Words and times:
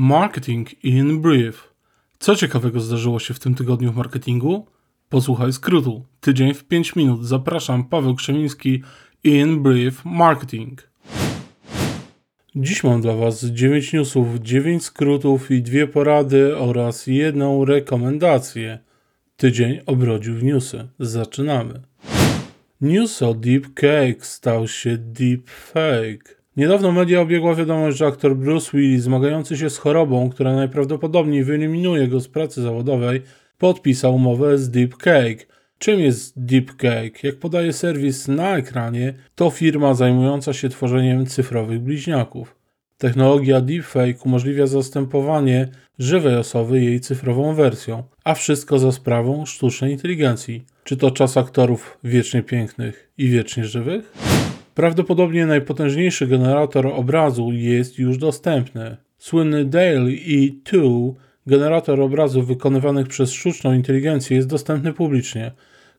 Marketing 0.00 0.84
in 0.84 1.20
Brief. 1.20 1.74
Co 2.18 2.36
ciekawego 2.36 2.80
zdarzyło 2.80 3.18
się 3.18 3.34
w 3.34 3.38
tym 3.38 3.54
tygodniu 3.54 3.92
w 3.92 3.96
marketingu? 3.96 4.66
Posłuchaj 5.08 5.52
skrótu. 5.52 6.04
Tydzień 6.20 6.54
w 6.54 6.64
5 6.64 6.96
minut. 6.96 7.26
Zapraszam, 7.26 7.84
Paweł 7.84 8.14
Krzemiński 8.14 8.82
in 9.24 9.62
Brief 9.62 10.04
Marketing. 10.04 10.90
Dziś 12.56 12.84
mam 12.84 13.00
dla 13.00 13.14
Was 13.14 13.44
9 13.44 13.92
newsów, 13.92 14.26
9 14.40 14.84
skrótów 14.84 15.50
i 15.50 15.62
dwie 15.62 15.86
porady 15.86 16.56
oraz 16.56 17.06
jedną 17.06 17.64
rekomendację. 17.64 18.78
Tydzień 19.36 19.80
obrodził 19.86 20.34
w 20.34 20.42
newsy. 20.42 20.88
Zaczynamy. 20.98 21.80
News 22.80 23.22
o 23.22 23.34
Deep 23.34 23.74
Cake 23.74 24.24
stał 24.24 24.68
się 24.68 24.98
Deep 24.98 25.50
Fake. 25.50 26.39
Niedawno 26.60 26.92
media 26.92 27.20
obiegła 27.20 27.54
wiadomość, 27.54 27.96
że 27.96 28.06
aktor 28.06 28.36
Bruce 28.36 28.70
Willis, 28.74 29.02
zmagający 29.02 29.56
się 29.56 29.70
z 29.70 29.78
chorobą, 29.78 30.30
która 30.30 30.54
najprawdopodobniej 30.54 31.44
wyeliminuje 31.44 32.08
go 32.08 32.20
z 32.20 32.28
pracy 32.28 32.62
zawodowej, 32.62 33.22
podpisał 33.58 34.14
umowę 34.14 34.58
z 34.58 34.70
Deep 34.70 34.96
Cake. 34.96 35.46
Czym 35.78 36.00
jest 36.00 36.44
Deep 36.44 36.70
Cake? 36.70 37.10
Jak 37.22 37.38
podaje 37.38 37.72
serwis 37.72 38.28
na 38.28 38.56
ekranie, 38.56 39.14
to 39.34 39.50
firma 39.50 39.94
zajmująca 39.94 40.52
się 40.52 40.68
tworzeniem 40.68 41.26
cyfrowych 41.26 41.80
bliźniaków. 41.80 42.56
Technologia 42.98 43.60
deepfake 43.60 44.22
umożliwia 44.24 44.66
zastępowanie 44.66 45.68
żywej 45.98 46.36
osoby 46.36 46.84
jej 46.84 47.00
cyfrową 47.00 47.54
wersją, 47.54 48.02
a 48.24 48.34
wszystko 48.34 48.78
za 48.78 48.92
sprawą 48.92 49.46
sztucznej 49.46 49.92
inteligencji. 49.92 50.64
Czy 50.84 50.96
to 50.96 51.10
czas 51.10 51.36
aktorów 51.36 51.98
wiecznie 52.04 52.42
pięknych 52.42 53.10
i 53.18 53.28
wiecznie 53.28 53.64
żywych? 53.64 54.12
Prawdopodobnie 54.80 55.46
najpotężniejszy 55.46 56.26
generator 56.26 56.86
obrazu 56.86 57.52
jest 57.52 57.98
już 57.98 58.18
dostępny. 58.18 58.96
Słynny 59.18 59.64
Dale 59.64 60.10
E2, 60.10 61.12
generator 61.46 62.00
obrazów 62.00 62.46
wykonywanych 62.46 63.08
przez 63.08 63.32
sztuczną 63.32 63.72
inteligencję, 63.72 64.36
jest 64.36 64.48
dostępny 64.48 64.92
publicznie. 64.92 65.52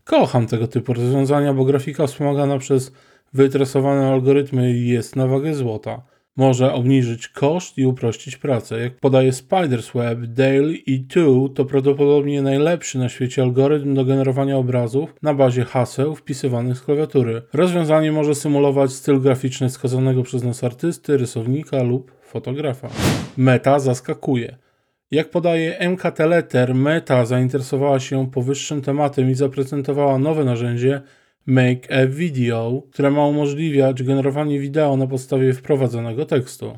Kocham 0.03 0.47
tego 0.47 0.67
typu 0.67 0.93
rozwiązania, 0.93 1.53
bo 1.53 1.65
grafika 1.65 2.07
wspomagana 2.07 2.57
przez 2.57 2.91
wytresowane 3.33 4.07
algorytmy 4.07 4.77
jest 4.77 5.15
na 5.15 5.27
wagę 5.27 5.55
złota. 5.55 6.01
Może 6.41 6.73
obniżyć 6.73 7.27
koszt 7.27 7.77
i 7.77 7.85
uprościć 7.85 8.37
pracę. 8.37 8.79
Jak 8.79 8.95
podaje 8.99 9.31
Spider's 9.31 9.93
Web, 9.97 10.19
Dale 10.19 10.73
E2 10.89 11.53
to 11.53 11.65
prawdopodobnie 11.65 12.41
najlepszy 12.41 12.99
na 12.99 13.09
świecie 13.09 13.41
algorytm 13.41 13.93
do 13.93 14.05
generowania 14.05 14.57
obrazów 14.57 15.15
na 15.21 15.33
bazie 15.33 15.65
haseł 15.65 16.15
wpisywanych 16.15 16.77
z 16.77 16.81
klawiatury. 16.81 17.41
Rozwiązanie 17.53 18.11
może 18.11 18.35
symulować 18.35 18.91
styl 18.91 19.21
graficzny 19.21 19.69
wskazanego 19.69 20.23
przez 20.23 20.43
nas 20.43 20.63
artysty, 20.63 21.17
rysownika 21.17 21.83
lub 21.83 22.11
fotografa. 22.21 22.89
Meta 23.37 23.79
zaskakuje. 23.79 24.57
Jak 25.11 25.29
podaje 25.29 25.89
MKT 25.89 26.19
Letter, 26.19 26.75
Meta 26.75 27.25
zainteresowała 27.25 27.99
się 27.99 28.31
powyższym 28.31 28.81
tematem 28.81 29.31
i 29.31 29.35
zaprezentowała 29.35 30.17
nowe 30.17 30.45
narzędzie 30.45 31.01
Make 31.45 31.91
a 31.91 32.07
Video, 32.07 32.83
które 32.91 33.11
ma 33.11 33.25
umożliwiać 33.25 34.03
generowanie 34.03 34.59
wideo 34.59 34.97
na 34.97 35.07
podstawie 35.07 35.53
wprowadzonego 35.53 36.25
tekstu. 36.25 36.77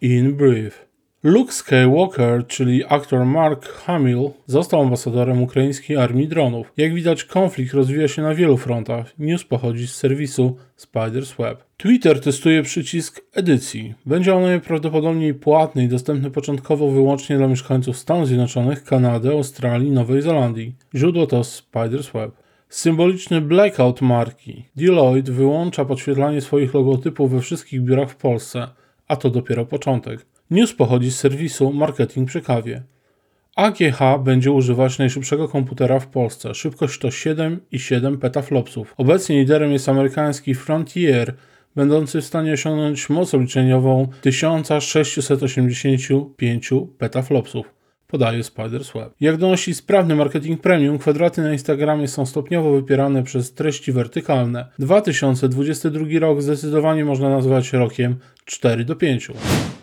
In 0.00 0.32
brief. 0.32 0.92
Luke 1.22 1.52
Skywalker, 1.52 2.46
czyli 2.46 2.84
aktor 2.88 3.26
Mark 3.26 3.68
Hamill, 3.68 4.30
został 4.46 4.80
ambasadorem 4.80 5.42
ukraińskiej 5.42 5.96
armii 5.96 6.28
dronów. 6.28 6.72
Jak 6.76 6.94
widać, 6.94 7.24
konflikt 7.24 7.74
rozwija 7.74 8.08
się 8.08 8.22
na 8.22 8.34
wielu 8.34 8.56
frontach. 8.56 9.18
News 9.18 9.44
pochodzi 9.44 9.86
z 9.86 9.94
serwisu 9.94 10.56
Spider's 10.80 11.36
Web. 11.38 11.64
Twitter 11.76 12.20
testuje 12.20 12.62
przycisk 12.62 13.20
edycji. 13.34 13.94
Będzie 14.06 14.34
on 14.34 14.42
najprawdopodobniej 14.42 15.34
płatny 15.34 15.84
i 15.84 15.88
dostępny 15.88 16.30
początkowo 16.30 16.90
wyłącznie 16.90 17.36
dla 17.36 17.48
mieszkańców 17.48 17.96
Stanów 17.96 18.26
Zjednoczonych, 18.26 18.84
Kanady, 18.84 19.30
Australii 19.30 19.88
i 19.88 19.92
Nowej 19.92 20.22
Zelandii. 20.22 20.74
Źródło 20.94 21.26
to 21.26 21.40
Spider's 21.40 22.12
Web. 22.12 22.41
Symboliczny 22.72 23.40
blackout 23.40 24.00
marki. 24.00 24.64
Deloitte 24.76 25.32
wyłącza 25.32 25.84
podświetlanie 25.84 26.40
swoich 26.40 26.74
logotypów 26.74 27.30
we 27.30 27.40
wszystkich 27.40 27.82
biurach 27.82 28.10
w 28.10 28.16
Polsce, 28.16 28.68
a 29.08 29.16
to 29.16 29.30
dopiero 29.30 29.66
początek. 29.66 30.26
News 30.50 30.74
pochodzi 30.74 31.10
z 31.10 31.18
serwisu 31.18 31.72
Marketing 31.72 32.28
przy 32.28 32.40
kawie. 32.40 32.82
AGH 33.56 33.98
będzie 34.24 34.52
używać 34.52 34.98
najszybszego 34.98 35.48
komputera 35.48 35.98
w 35.98 36.06
Polsce. 36.06 36.54
Szybkość 36.54 36.98
to 36.98 37.08
7,7 37.08 38.18
petaflopsów. 38.18 38.94
Obecnie 38.96 39.38
liderem 39.38 39.72
jest 39.72 39.88
amerykański 39.88 40.54
Frontier, 40.54 41.34
będący 41.76 42.20
w 42.20 42.24
stanie 42.24 42.52
osiągnąć 42.52 43.10
moc 43.10 43.34
obliczeniową 43.34 44.08
1685 44.20 46.70
petaflopsów 46.98 47.81
podaje 48.12 48.42
Spider's 48.42 48.92
Web. 48.94 49.14
Jak 49.20 49.36
donosi 49.36 49.74
sprawny 49.74 50.14
marketing 50.14 50.60
premium, 50.60 50.98
kwadraty 50.98 51.42
na 51.42 51.52
Instagramie 51.52 52.08
są 52.08 52.26
stopniowo 52.26 52.72
wypierane 52.72 53.22
przez 53.22 53.54
treści 53.54 53.92
wertykalne. 53.92 54.66
2022 54.78 56.06
rok 56.20 56.42
zdecydowanie 56.42 57.04
można 57.04 57.28
nazwać 57.28 57.72
rokiem 57.72 58.16
4 58.44 58.84
do 58.84 58.96
5. 58.96 59.28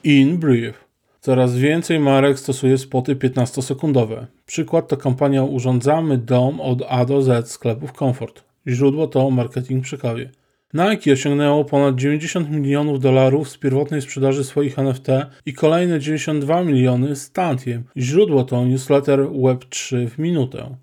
In 0.03 0.37
brief. 0.37 0.89
Coraz 1.21 1.55
więcej 1.55 1.99
marek 1.99 2.39
stosuje 2.39 2.77
spoty 2.77 3.15
15-sekundowe. 3.15 4.25
Przykład 4.45 4.87
to 4.87 4.97
kampania 4.97 5.43
Urządzamy 5.43 6.17
dom 6.17 6.61
od 6.61 6.81
A 6.89 7.05
do 7.05 7.21
Z 7.21 7.51
sklepów 7.51 7.91
Comfort. 7.91 8.43
Źródło 8.67 9.07
to 9.07 9.29
marketing 9.29 9.83
przy 9.83 9.97
kawie. 9.97 10.29
Nike 10.73 11.13
osiągnęło 11.13 11.65
ponad 11.65 11.95
90 11.95 12.49
milionów 12.49 12.99
dolarów 12.99 13.49
z 13.49 13.57
pierwotnej 13.57 14.01
sprzedaży 14.01 14.43
swoich 14.43 14.79
NFT 14.79 15.07
i 15.45 15.53
kolejne 15.53 15.99
92 15.99 16.63
miliony 16.63 17.15
z 17.15 17.31
Tantiem. 17.31 17.83
Źródło 17.97 18.43
to 18.43 18.65
newsletter 18.65 19.19
Web3 19.19 20.07
w 20.07 20.19
minutę. 20.19 20.75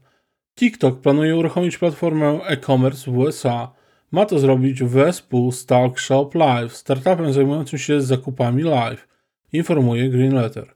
TikTok 0.58 1.00
planuje 1.00 1.36
uruchomić 1.36 1.78
platformę 1.78 2.40
e-commerce 2.46 3.10
w 3.10 3.18
USA. 3.18 3.72
Ma 4.10 4.26
to 4.26 4.38
zrobić 4.38 4.82
wespół 4.82 5.52
z 5.52 5.66
Talk 5.66 6.00
Shop 6.00 6.30
Live, 6.34 6.76
startupem 6.76 7.32
zajmującym 7.32 7.78
się 7.78 8.00
zakupami 8.00 8.62
live, 8.62 9.08
informuje 9.52 10.08
Green 10.10 10.34
Letter. 10.34 10.74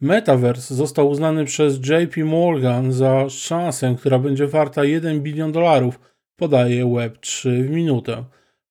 Metaverse 0.00 0.74
został 0.74 1.08
uznany 1.08 1.44
przez 1.44 1.76
JP 1.76 2.24
Morgan 2.24 2.92
za 2.92 3.28
szansę, 3.28 3.94
która 3.98 4.18
będzie 4.18 4.46
warta 4.46 4.84
1 4.84 5.20
bilion 5.20 5.52
dolarów, 5.52 6.00
podaje 6.36 6.84
Web3 6.84 7.62
w 7.62 7.70
minutę. 7.70 8.24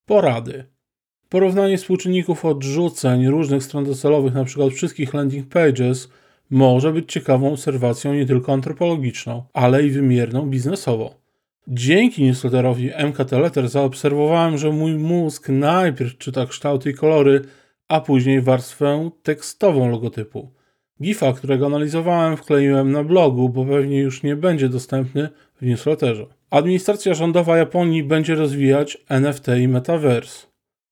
Porady. 0.06 0.66
Porównanie 1.30 1.78
współczynników 1.78 2.46
odrzuceń 2.46 3.28
różnych 3.28 3.64
stron 3.64 3.86
docelowych, 3.86 4.36
np. 4.36 4.70
wszystkich 4.70 5.14
landing 5.14 5.48
pages, 5.48 6.10
może 6.50 6.94
być 6.94 7.12
ciekawą 7.12 7.54
obserwacją 7.54 8.14
nie 8.14 8.26
tylko 8.26 8.54
antropologiczną, 8.54 9.44
ale 9.54 9.84
i 9.84 9.92
wymierną 9.92 10.50
biznesowo. 10.50 11.16
Dzięki 11.68 12.24
newsletterowi 12.24 12.92
MKT 12.98 13.32
Letter 13.32 13.70
zaobserwowałem, 13.70 14.58
że 14.58 14.72
mój 14.72 14.96
mózg 14.96 15.50
najpierw 15.50 16.18
czyta 16.18 16.46
kształty 16.46 16.90
i 16.90 16.94
kolory, 16.94 17.42
a 17.88 18.02
później 18.02 18.42
warstwę 18.42 19.10
tekstową 19.24 19.90
logotypu. 19.90 20.52
GIFa, 21.02 21.34
którego 21.34 21.66
analizowałem, 21.66 22.38
wkleiłem 22.38 22.92
na 22.92 23.04
blogu, 23.04 23.50
bo 23.50 23.66
pewnie 23.66 24.00
już 24.00 24.24
nie 24.24 24.36
będzie 24.36 24.70
dostępny 24.70 25.30
w 25.62 25.66
newsletterze. 25.66 26.26
Administracja 26.50 27.14
rządowa 27.14 27.58
Japonii 27.58 28.04
będzie 28.04 28.36
rozwijać 28.36 28.98
NFT 29.10 29.48
i 29.62 29.68
Metaverse. 29.68 30.48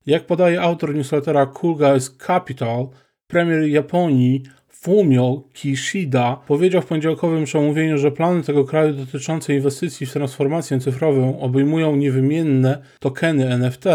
Jak 0.05 0.25
podaje 0.25 0.61
autor 0.61 0.95
newslettera 0.95 1.45
Cool 1.45 1.75
Guys 1.75 2.17
Capital, 2.17 2.87
premier 3.27 3.63
Japonii 3.63 4.43
Fumio 4.67 5.43
Kishida 5.53 6.37
powiedział 6.47 6.81
w 6.81 6.85
poniedziałkowym 6.85 7.43
przemówieniu, 7.43 7.97
że 7.97 8.11
plany 8.11 8.43
tego 8.43 8.65
kraju 8.65 8.93
dotyczące 8.93 9.55
inwestycji 9.55 10.05
w 10.05 10.13
transformację 10.13 10.79
cyfrową 10.79 11.39
obejmują 11.39 11.95
niewymienne 11.95 12.77
tokeny 12.99 13.49
NFT 13.49 13.85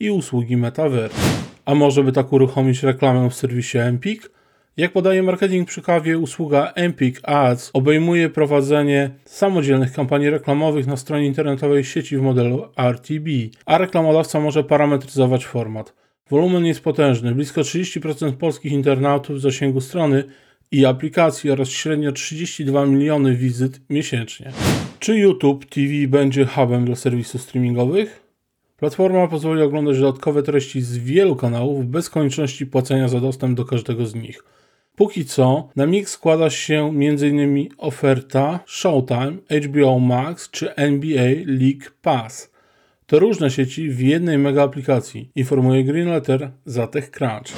i 0.00 0.10
usługi 0.10 0.56
Metaverse. 0.56 1.18
A 1.64 1.74
może 1.74 2.04
by 2.04 2.12
tak 2.12 2.32
uruchomić 2.32 2.82
reklamę 2.82 3.30
w 3.30 3.34
serwisie 3.34 3.78
Empik? 3.78 4.30
Jak 4.76 4.92
podaje 4.92 5.22
marketing 5.22 5.68
przy 5.68 5.82
kawie, 5.82 6.18
usługa 6.18 6.72
Empik 6.74 7.20
Ads 7.22 7.70
obejmuje 7.72 8.28
prowadzenie 8.28 9.10
samodzielnych 9.24 9.92
kampanii 9.92 10.30
reklamowych 10.30 10.86
na 10.86 10.96
stronie 10.96 11.26
internetowej 11.26 11.84
sieci 11.84 12.16
w 12.16 12.22
modelu 12.22 12.68
RTB, 12.76 13.28
a 13.66 13.78
reklamodawca 13.78 14.40
może 14.40 14.64
parametryzować 14.64 15.46
format. 15.46 15.94
Wolumen 16.30 16.66
jest 16.66 16.80
potężny, 16.80 17.34
blisko 17.34 17.60
30% 17.60 18.32
polskich 18.32 18.72
internautów 18.72 19.36
w 19.36 19.40
zasięgu 19.40 19.80
strony 19.80 20.24
i 20.70 20.86
aplikacji 20.86 21.50
oraz 21.50 21.68
średnio 21.68 22.12
32 22.12 22.86
miliony 22.86 23.36
wizyt 23.36 23.80
miesięcznie. 23.90 24.50
Czy 24.98 25.18
YouTube 25.18 25.64
TV 25.64 25.92
będzie 26.08 26.46
hubem 26.46 26.84
dla 26.84 26.96
serwisów 26.96 27.42
streamingowych? 27.42 28.22
Platforma 28.76 29.28
pozwoli 29.28 29.62
oglądać 29.62 30.00
dodatkowe 30.00 30.42
treści 30.42 30.80
z 30.80 30.98
wielu 30.98 31.36
kanałów 31.36 31.86
bez 31.86 32.10
konieczności 32.10 32.66
płacenia 32.66 33.08
za 33.08 33.20
dostęp 33.20 33.56
do 33.56 33.64
każdego 33.64 34.06
z 34.06 34.14
nich. 34.14 34.42
Póki 34.96 35.24
co 35.24 35.68
na 35.76 35.86
mix 35.86 36.12
składa 36.12 36.50
się 36.50 36.88
m.in. 36.88 37.68
oferta 37.78 38.60
Showtime, 38.66 39.32
HBO 39.66 39.98
Max 39.98 40.50
czy 40.50 40.74
NBA 40.74 41.30
League 41.46 41.90
Pass. 42.02 42.52
To 43.06 43.18
różne 43.18 43.50
sieci 43.50 43.90
w 43.90 44.00
jednej 44.00 44.38
mega 44.38 44.62
aplikacji, 44.62 45.30
informuje 45.34 45.84
Green 45.84 46.08
Letter 46.08 46.50
za 46.64 46.86
TechCrunch. 46.86 47.52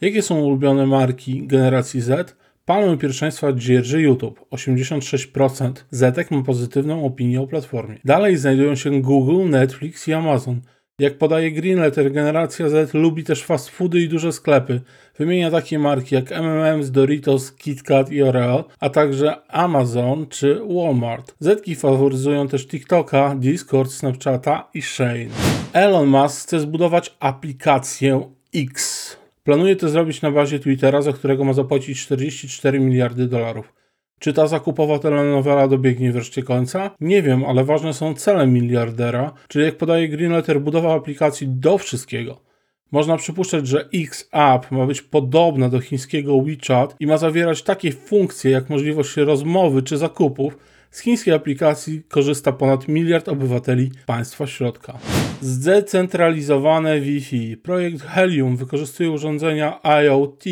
Jakie 0.00 0.22
są 0.22 0.40
ulubione 0.40 0.86
marki 0.86 1.46
generacji 1.46 2.00
Z? 2.00 2.36
Palmę 2.64 2.96
pierwszeństwa 2.96 3.52
dzierży 3.52 4.02
YouTube. 4.02 4.44
86% 4.50 5.72
Zetek 5.90 6.30
ma 6.30 6.42
pozytywną 6.42 7.04
opinię 7.04 7.40
o 7.40 7.46
platformie. 7.46 7.98
Dalej 8.04 8.36
znajdują 8.36 8.74
się 8.74 9.00
Google, 9.00 9.48
Netflix 9.50 10.08
i 10.08 10.12
Amazon. 10.12 10.60
Jak 11.00 11.18
podaje 11.18 11.52
Greenletter, 11.52 12.12
generacja 12.12 12.68
Z 12.68 12.94
lubi 12.94 13.24
też 13.24 13.44
fast 13.44 13.68
foody 13.68 14.00
i 14.00 14.08
duże 14.08 14.32
sklepy. 14.32 14.80
Wymienia 15.18 15.50
takie 15.50 15.78
marki 15.78 16.14
jak 16.14 16.32
M&M's, 16.32 16.90
Doritos, 16.90 17.52
KitKat 17.52 18.12
i 18.12 18.22
Oreo, 18.22 18.64
a 18.80 18.90
także 18.90 19.36
Amazon 19.48 20.26
czy 20.26 20.60
Walmart. 20.74 21.34
Zetki 21.40 21.74
faworyzują 21.74 22.48
też 22.48 22.66
TikToka, 22.66 23.34
Discord, 23.34 23.90
Snapchata 23.90 24.68
i 24.74 24.82
Shane. 24.82 25.28
Elon 25.72 26.08
Musk 26.08 26.42
chce 26.42 26.60
zbudować 26.60 27.16
aplikację 27.20 28.30
X. 28.54 29.16
Planuje 29.44 29.76
to 29.76 29.88
zrobić 29.88 30.22
na 30.22 30.30
bazie 30.30 30.58
Twittera, 30.58 31.02
za 31.02 31.12
którego 31.12 31.44
ma 31.44 31.52
zapłacić 31.52 32.00
44 32.00 32.80
miliardy 32.80 33.26
dolarów. 33.26 33.77
Czy 34.18 34.32
ta 34.32 34.46
zakupowa 34.46 34.98
telenowela 34.98 35.68
dobiegnie 35.68 36.12
wreszcie 36.12 36.42
końca? 36.42 36.90
Nie 37.00 37.22
wiem, 37.22 37.44
ale 37.44 37.64
ważne 37.64 37.94
są 37.94 38.14
cele 38.14 38.46
miliardera, 38.46 39.32
czyli 39.48 39.64
jak 39.64 39.76
podaje 39.76 40.08
Greenletter, 40.08 40.60
budowa 40.60 40.94
aplikacji 40.94 41.48
do 41.48 41.78
wszystkiego. 41.78 42.40
Można 42.92 43.16
przypuszczać, 43.16 43.66
że 43.66 43.88
X-App 43.94 44.70
ma 44.70 44.86
być 44.86 45.02
podobna 45.02 45.68
do 45.68 45.80
chińskiego 45.80 46.40
WeChat 46.42 46.96
i 47.00 47.06
ma 47.06 47.18
zawierać 47.18 47.62
takie 47.62 47.92
funkcje 47.92 48.50
jak 48.50 48.70
możliwość 48.70 49.16
rozmowy 49.16 49.82
czy 49.82 49.96
zakupów. 49.96 50.58
Z 50.90 51.00
chińskiej 51.00 51.34
aplikacji 51.34 52.02
korzysta 52.08 52.52
ponad 52.52 52.88
miliard 52.88 53.28
obywateli 53.28 53.90
państwa 54.06 54.46
środka. 54.46 54.98
Zdecentralizowane 55.40 57.00
Wi-Fi. 57.00 57.56
Projekt 57.56 58.02
Helium 58.02 58.56
wykorzystuje 58.56 59.10
urządzenia 59.10 59.80
IoT 60.04 60.44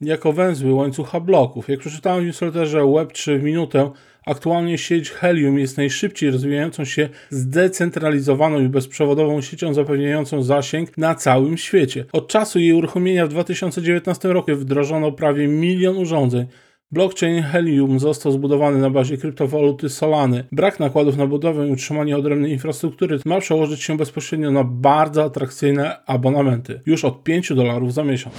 jako 0.00 0.32
węzły 0.32 0.74
łańcucha 0.74 1.20
bloków. 1.20 1.68
Jak 1.68 1.80
przeczytałem 1.80 2.22
w 2.22 2.26
newsletterze 2.26 2.80
Web3 2.80 3.38
w 3.38 3.42
minutę, 3.42 3.90
aktualnie 4.26 4.78
sieć 4.78 5.10
Helium 5.10 5.58
jest 5.58 5.76
najszybciej 5.76 6.30
rozwijającą 6.30 6.84
się 6.84 7.08
zdecentralizowaną 7.30 8.60
i 8.60 8.68
bezprzewodową 8.68 9.40
siecią 9.40 9.74
zapewniającą 9.74 10.42
zasięg 10.42 10.98
na 10.98 11.14
całym 11.14 11.56
świecie. 11.56 12.04
Od 12.12 12.28
czasu 12.28 12.58
jej 12.58 12.72
uruchomienia 12.72 13.26
w 13.26 13.28
2019 13.28 14.28
roku 14.28 14.54
wdrożono 14.54 15.12
prawie 15.12 15.48
milion 15.48 15.96
urządzeń. 15.96 16.46
Blockchain 16.92 17.42
Helium 17.42 17.98
został 17.98 18.32
zbudowany 18.32 18.78
na 18.78 18.90
bazie 18.90 19.16
kryptowaluty 19.16 19.88
Solany. 19.88 20.44
Brak 20.52 20.80
nakładów 20.80 21.16
na 21.16 21.26
budowę 21.26 21.68
i 21.68 21.70
utrzymanie 21.70 22.16
odrębnej 22.16 22.52
infrastruktury 22.52 23.18
ma 23.24 23.40
przełożyć 23.40 23.82
się 23.82 23.96
bezpośrednio 23.96 24.50
na 24.50 24.64
bardzo 24.64 25.24
atrakcyjne 25.24 26.06
abonamenty. 26.06 26.80
Już 26.86 27.04
od 27.04 27.22
5 27.22 27.52
dolarów 27.54 27.94
za 27.94 28.04
miesiąc. 28.04 28.34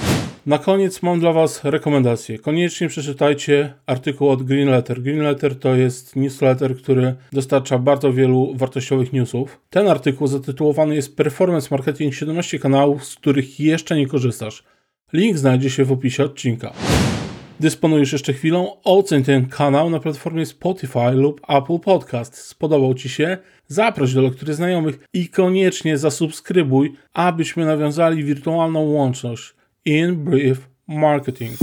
Na 0.46 0.58
koniec 0.58 1.04
mam 1.04 1.20
dla 1.20 1.34
Was 1.34 1.64
rekomendację. 1.64 2.40
Koniecznie 2.40 2.88
przeczytajcie 2.88 3.74
artykuł 3.86 4.30
od 4.30 4.44
Greenletter. 4.44 5.02
Greenletter 5.02 5.60
to 5.60 5.76
jest 5.76 6.16
newsletter, 6.16 6.78
który 6.78 7.16
dostarcza 7.32 7.78
bardzo 7.78 8.14
wielu 8.14 8.54
wartościowych 8.56 9.14
newsów. 9.14 9.62
Ten 9.70 9.88
artykuł 9.88 10.28
zatytułowany 10.28 10.96
jest 10.96 11.16
Performance 11.16 11.68
Marketing 11.72 12.14
17 12.14 12.60
kanałów, 12.60 13.06
z 13.06 13.16
których 13.16 13.60
jeszcze 13.60 13.96
nie 13.96 14.08
korzystasz. 14.08 14.64
Link 15.14 15.38
znajdzie 15.38 15.70
się 15.70 15.86
w 15.86 15.92
opisie 15.92 16.24
odcinka. 16.24 16.74
Dysponujesz 17.60 18.14
jeszcze 18.14 18.34
chwilą? 18.34 18.78
Oceń 18.84 19.24
ten 19.24 19.46
kanał 19.46 19.90
na 19.90 20.00
platformie 20.00 20.46
Spotify 20.46 21.12
lub 21.12 21.42
Apple 21.50 21.80
Podcast. 21.80 22.38
Spodobał 22.38 22.94
Ci 22.94 23.10
się? 23.10 23.38
Zaproś 23.68 24.14
do 24.14 24.22
lektury 24.22 24.54
znajomych 24.54 25.00
i 25.14 25.30
koniecznie 25.30 25.98
zasubskrybuj, 25.98 26.94
abyśmy 27.14 27.66
nawiązali 27.66 28.24
wirtualną 28.24 28.80
łączność. 28.80 29.61
In 29.84 30.24
Brief 30.24 30.68
Marketing. 30.88 31.58